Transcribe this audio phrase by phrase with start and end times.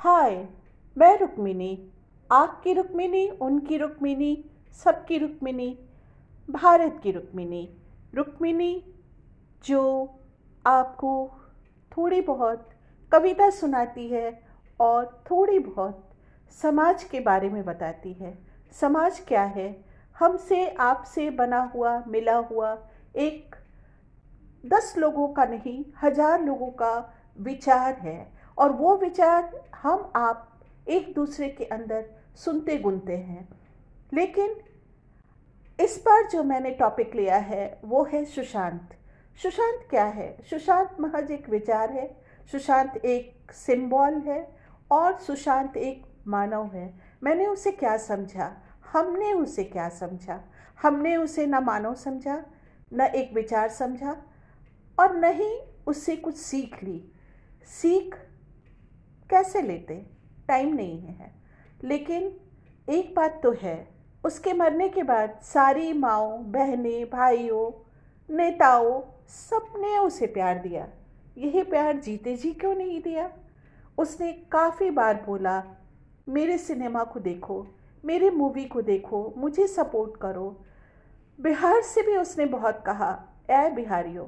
[0.00, 0.34] हाय,
[0.96, 1.92] मैं रुक्मिनी
[2.30, 4.44] आपकी रुक्मिनी उनकी रुक्मिनी
[4.84, 5.78] सबकी रुक्मिनी
[6.50, 7.62] भारत की रुक्मिनी
[8.14, 8.84] रुक्मिनी
[9.64, 9.82] जो
[10.66, 11.40] आपको
[11.92, 12.70] थोड़ी बहुत
[13.12, 14.42] कविता सुनाती है
[14.80, 16.08] और थोड़ी बहुत
[16.62, 18.38] समाज के बारे में बताती है।
[18.80, 19.84] समाज क्या है?
[20.16, 22.76] हमसे, आपसे बना हुआ, मिला हुआ
[23.16, 23.56] एक
[24.64, 31.14] दस लोगों का नहीं, हज़ार लोगों का विचार है। और वो विचार हम आप एक
[31.14, 33.48] दूसरे के अंदर सुनते गुनते हैं।
[34.12, 34.56] लेकिन
[35.80, 38.96] इस बार जो मैंने टॉपिक लिया है, वो है सुशांत।
[39.42, 40.36] सुशांत क्या है?
[40.50, 42.16] सुशांत महज एक विचार है,
[42.52, 44.56] सुशांत एक सिंबल है
[44.90, 48.56] और सुशांत एक मानव है। मैंने उसे क्या समझा?
[48.92, 50.44] हमने उसे क्या समझा?
[50.82, 52.44] हमने उसे न मानव समझा,
[52.92, 54.22] न एक विचार समझा
[55.00, 57.12] और न ही उससे कुछ सीख ली।
[57.66, 58.16] सीख
[59.30, 60.06] कैसे लेते?
[60.48, 61.32] टाइम नहीं है।
[61.84, 62.40] लेकिन
[62.88, 63.88] एक बात तो है,
[64.24, 67.84] उसके मरने के बाद सारी माओ, बहनें, भाइयों,
[68.36, 70.88] नेताओं सबने उसे प्यार दिया।
[71.38, 73.32] यही प्यार जीते जी क्यों नहीं दिया?
[73.98, 75.64] उसने काफ़ी बार बोला,
[76.28, 77.66] मेरे सिनेमा को देखो,
[78.04, 80.60] मेरे मूवी को देखो, मुझे सपोर्ट करो।
[81.40, 84.26] बिहार से भी उसने बहुत कहा ए बिहारियों,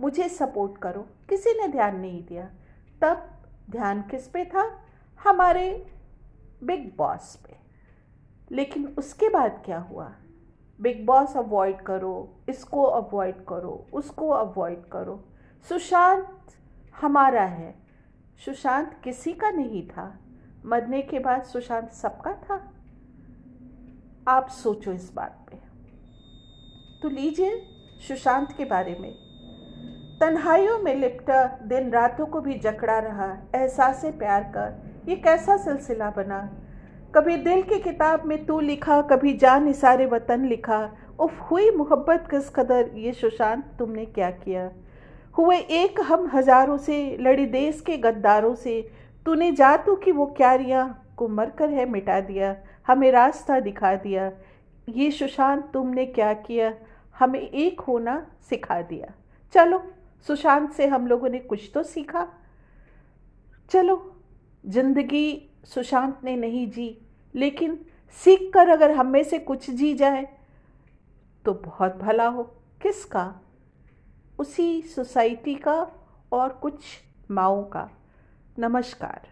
[0.00, 2.50] मुझे सपोर्ट करो। किसी ने ध्यान नहीं दिया।
[3.02, 3.39] तब
[3.70, 4.82] ध्यान किस पे था?
[5.24, 5.86] हमारे
[6.62, 7.56] बिग बॉस पे।
[8.54, 10.12] लेकिन उसके बाद क्या हुआ?
[10.80, 15.24] बिग बॉस अवॉइड करो, इसको अवॉइड करो, उसको अवॉइड करो।
[15.68, 16.42] सुशांत
[17.00, 17.74] हमारा है।
[18.44, 20.18] सुशांत किसी का नहीं था।
[20.66, 22.72] मरने के बाद सुशांत सबका था।
[24.28, 25.56] आप सोचो इस बात पे।
[27.02, 27.66] तो लीजिए
[28.08, 29.29] सुशांत के बारे में।
[30.20, 34.64] तन्हाइयों में लिपटा, दिन रातों को भी जकड़ा रहा, एहसास प्यार का,
[35.08, 36.40] ये कैसा सिलसिला बना?
[37.14, 42.26] कभी दिल की किताब में तू लिखा, कभी जान इसारे वतन लिखा, उफ, हुई मोहब्बत
[42.30, 44.70] किस कदर, ये सुशांत तुमने क्या किया?
[45.38, 48.90] हुए एक हम हज़ारों से, लड़ी देश के गद्दारों से,
[49.26, 52.56] तूने जातू की वो क्यारियाँ को मर कर है मिटा दिया,
[52.86, 54.30] हमें रास्ता दिखा दिया,
[54.88, 56.72] ये सुशांत तुमने क्या किया,
[57.18, 59.12] हमें एक होना सिखा दिया।
[59.52, 59.82] चलो
[60.26, 62.26] सुशांत से हम लोगों ने कुछ तो सीखा।
[63.70, 64.16] चलो,
[64.66, 66.98] ज़िंदगी सुशांत ने नहीं जी,
[67.34, 67.78] लेकिन
[68.18, 70.26] सीख कर अगर हम में से कुछ जी जाए
[71.44, 72.42] तो बहुत भला हो।
[72.82, 73.34] किसका?
[74.38, 75.74] उसी सोसाइटी का
[76.32, 76.84] और कुछ
[77.30, 77.88] माओ का।
[78.58, 79.28] नमस्कार।